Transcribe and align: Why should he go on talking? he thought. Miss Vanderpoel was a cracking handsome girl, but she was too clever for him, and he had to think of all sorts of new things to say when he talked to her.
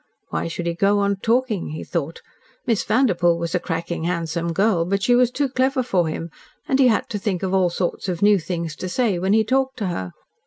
Why 0.29 0.47
should 0.47 0.65
he 0.65 0.73
go 0.73 0.97
on 0.97 1.17
talking? 1.17 1.67
he 1.73 1.83
thought. 1.83 2.23
Miss 2.65 2.83
Vanderpoel 2.83 3.37
was 3.37 3.53
a 3.53 3.59
cracking 3.59 4.05
handsome 4.05 4.51
girl, 4.51 4.83
but 4.83 5.03
she 5.03 5.13
was 5.13 5.29
too 5.29 5.47
clever 5.47 5.83
for 5.83 6.07
him, 6.07 6.31
and 6.67 6.79
he 6.79 6.87
had 6.87 7.07
to 7.09 7.19
think 7.19 7.43
of 7.43 7.53
all 7.53 7.69
sorts 7.69 8.09
of 8.09 8.23
new 8.23 8.39
things 8.39 8.75
to 8.77 8.89
say 8.89 9.19
when 9.19 9.33
he 9.33 9.43
talked 9.43 9.77
to 9.77 9.89
her. 9.89 10.13